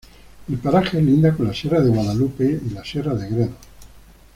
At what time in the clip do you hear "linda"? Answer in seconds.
0.99-1.31